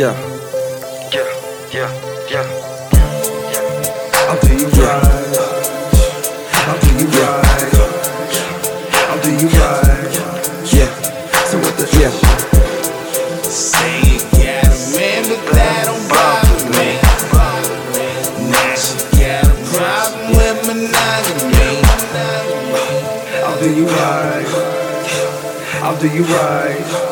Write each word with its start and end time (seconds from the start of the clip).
Yeah. 0.00 0.16
Yeah, 1.12 1.28
yeah, 1.70 1.90
yeah. 2.30 2.46
I'll 4.30 4.40
do 4.40 4.56
you 4.56 4.68
right. 4.80 5.36
I'll 6.64 6.80
do 6.80 6.88
you 6.96 7.06
right. 7.20 7.74
I'll 9.10 9.20
do 9.20 9.30
you 9.36 9.48
right. 9.60 10.16
Yeah. 10.72 10.88
So 11.44 11.58
what 11.58 11.76
the 11.76 11.84
Yeah. 12.00 12.12
Say 13.44 14.00
you 14.08 14.20
got 14.40 14.64
a 14.64 14.80
man, 14.96 15.22
but 15.28 15.42
that 15.52 15.84
don't 15.84 16.08
bother 16.08 16.64
me. 16.72 16.96
Now 18.48 18.72
she 18.80 18.96
got 19.20 19.44
a 19.44 19.52
problem 19.68 20.32
with 20.32 20.58
monogamy. 20.64 21.84
I'll 23.44 23.58
do 23.60 23.68
you 23.68 23.84
right. 23.84 24.48
I'll 25.82 25.98
do 26.00 26.08
you 26.08 26.24
right. 26.24 27.09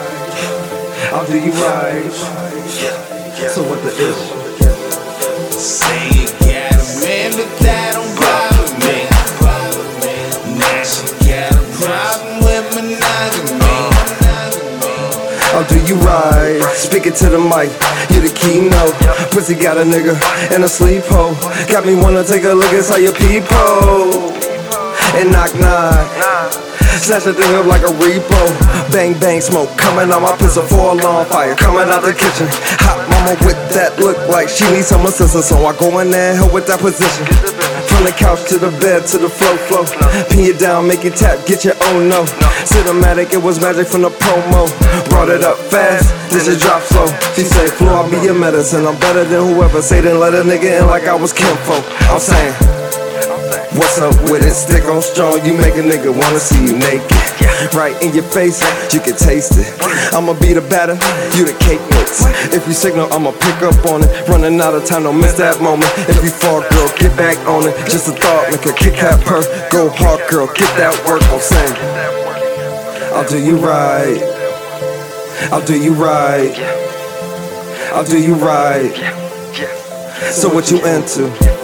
I'll 1.07 1.27
do 1.27 1.38
you 1.38 1.52
right. 1.52 2.12
So 2.12 3.62
what 3.62 3.80
the 3.83 3.91
issue? 3.95 4.59
Say 5.56 6.11
you 6.11 6.27
got 6.43 6.75
a 6.75 6.84
man, 7.01 7.33
but 7.33 7.48
that 7.62 7.95
don't 7.95 8.12
bother 8.19 8.69
me. 8.83 9.06
Now 10.59 10.83
she 10.83 11.06
got 11.25 11.55
a 11.55 11.62
problem 11.79 12.45
with 12.45 12.66
monogamy. 12.75 13.79
I'll 15.55 15.66
do 15.66 15.79
you 15.87 15.95
right. 16.03 16.61
Speaking 16.75 17.12
to 17.15 17.30
the 17.30 17.39
mic, 17.39 17.70
you 18.12 18.20
the 18.20 18.34
keynote. 18.34 18.95
Pussy 19.33 19.55
got 19.55 19.78
a 19.78 19.84
nigga 19.84 20.15
in 20.55 20.64
a 20.64 20.69
sleep 20.69 21.05
hole. 21.05 21.34
Got 21.70 21.86
me 21.86 21.95
wanna 21.95 22.25
take 22.25 22.45
a 22.45 22.53
look 22.53 22.73
inside 22.73 22.98
your 22.98 23.14
peephole. 23.14 24.33
And 25.14 25.33
knock 25.33 25.55
knock. 25.55 26.67
Snatch 27.09 27.25
the 27.25 27.41
up 27.56 27.64
like 27.64 27.81
a 27.81 27.92
repo. 28.05 28.37
Bang 28.92 29.19
bang 29.19 29.41
smoke 29.41 29.73
coming 29.81 30.12
out 30.12 30.20
my 30.20 30.37
pistol 30.37 30.61
for 30.69 30.92
a 30.92 30.95
long 31.01 31.25
fire. 31.25 31.56
Coming 31.56 31.89
out 31.89 32.05
the 32.05 32.12
kitchen. 32.12 32.45
Hot 32.84 33.01
mama 33.09 33.33
with 33.48 33.56
that 33.73 33.97
look 33.97 34.20
like 34.28 34.53
she 34.53 34.69
needs 34.69 34.92
some 34.92 35.09
assistance. 35.09 35.48
So 35.48 35.56
I 35.64 35.73
go 35.73 36.05
in 36.05 36.11
there 36.11 36.36
help 36.36 36.53
with 36.53 36.69
that 36.69 36.84
position. 36.84 37.25
From 37.89 38.05
the 38.05 38.12
couch 38.12 38.45
to 38.53 38.61
the 38.61 38.69
bed 38.77 39.09
to 39.09 39.17
the 39.17 39.33
flow 39.33 39.56
flow. 39.56 39.89
Pin 40.29 40.53
you 40.53 40.53
down, 40.53 40.84
make 40.84 41.01
you 41.01 41.09
tap, 41.09 41.48
get 41.48 41.64
your 41.64 41.81
own 41.89 42.12
no. 42.12 42.29
Cinematic, 42.69 43.33
it 43.33 43.41
was 43.41 43.56
magic 43.56 43.89
from 43.89 44.05
the 44.05 44.12
promo. 44.12 44.69
Brought 45.09 45.33
it 45.33 45.41
up 45.48 45.56
fast, 45.73 46.12
this 46.29 46.45
is 46.45 46.61
drop 46.61 46.84
slow. 46.84 47.09
She 47.33 47.41
say, 47.41 47.73
Flo, 47.73 47.89
I'll 47.89 48.11
be 48.12 48.20
your 48.20 48.36
medicine. 48.36 48.84
I'm 48.84 49.01
better 49.01 49.25
than 49.25 49.48
whoever 49.48 49.81
say 49.81 50.03
then 50.03 50.20
let 50.20 50.36
a 50.36 50.45
nigga 50.45 50.84
in 50.84 50.86
like 50.86 51.09
I 51.09 51.17
was 51.17 51.33
kinfolk. 51.33 51.89
I'm 52.12 52.20
saying. 52.20 53.08
What's 53.49 53.99
up 53.99 54.15
with 54.31 54.45
it? 54.45 54.53
Stick 54.53 54.85
on 54.85 55.01
strong, 55.01 55.45
you 55.45 55.57
make 55.57 55.75
a 55.75 55.83
nigga 55.83 56.13
wanna 56.13 56.39
see 56.39 56.61
you 56.61 56.77
naked. 56.77 57.09
Right 57.75 57.97
in 58.03 58.13
your 58.13 58.25
face, 58.25 58.61
you 58.93 59.01
can 59.01 59.17
taste 59.17 59.57
it. 59.57 59.69
I'ma 60.13 60.35
be 60.39 60.53
the 60.53 60.61
batter, 60.61 60.95
you 61.37 61.45
the 61.45 61.57
cake 61.59 61.81
mix. 61.97 62.25
If 62.53 62.67
you 62.69 62.75
signal, 62.75 63.13
I'ma 63.13 63.33
pick 63.33 63.63
up 63.63 63.79
on 63.87 64.05
it. 64.05 64.29
Running 64.29 64.61
out 64.61 64.75
of 64.75 64.85
time, 64.85 65.05
don't 65.05 65.19
miss 65.19 65.37
that 65.39 65.63
moment. 65.63 65.91
If 66.09 66.23
you 66.23 66.31
fall, 66.31 66.61
girl, 66.61 66.89
get 66.99 67.17
back 67.17 67.39
on 67.49 67.67
it. 67.67 67.75
Just 67.89 68.09
a 68.09 68.13
thought, 68.13 68.51
make 68.51 68.67
a 68.67 68.73
kick 68.73 69.01
that 69.01 69.25
purr. 69.25 69.43
Go 69.71 69.89
hard, 69.91 70.21
girl, 70.29 70.47
get 70.47 70.71
that 70.77 70.93
work. 71.09 71.23
I'm 71.33 71.41
saying, 71.41 71.77
I'll 73.15 73.29
do 73.29 73.43
you 73.43 73.57
right. 73.57 74.21
I'll 75.51 75.65
do 75.65 75.81
you 75.81 75.95
right. 75.95 76.55
I'll 77.93 78.05
do 78.05 78.21
you 78.21 78.35
right. 78.35 78.93
So 80.33 80.53
what 80.53 80.71
you 80.71 80.85
into? 80.85 81.58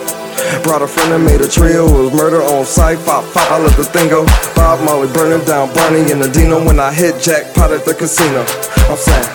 Brought 0.62 0.82
a 0.82 0.86
friend 0.88 1.12
and 1.12 1.24
made 1.24 1.40
a 1.40 1.48
trio. 1.48 1.86
It 1.86 2.04
was 2.04 2.12
murder 2.14 2.42
on 2.42 2.64
sight. 2.64 2.98
Pop, 3.04 3.24
pop, 3.32 3.50
I 3.50 3.58
let 3.58 3.76
the 3.76 3.84
thing 3.84 4.08
go. 4.08 4.24
Bob 4.54 4.84
Molly 4.84 5.08
burning 5.12 5.44
down 5.46 5.72
Bonnie 5.74 6.10
and 6.12 6.22
Adino 6.22 6.64
when 6.64 6.78
I 6.80 6.92
hit 6.92 7.20
jackpot 7.20 7.72
at 7.72 7.84
the 7.84 7.94
casino. 7.94 8.44
I'm 8.88 8.96
saying, 8.96 9.28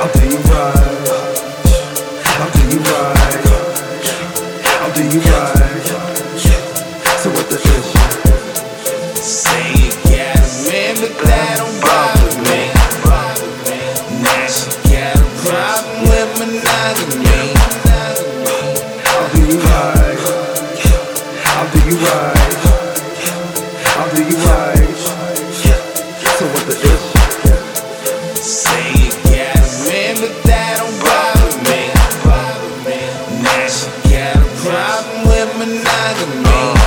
I'll 0.00 0.12
do 0.12 0.24
you 0.28 0.38
right. 0.52 0.92
I'll 2.40 2.52
do 2.52 2.62
you 2.68 2.80
right. 2.80 3.22
I'll 4.80 4.92
do 4.94 5.02
you 5.08 5.20
right. 5.20 5.41
driving 36.14 36.42
me. 36.42 36.81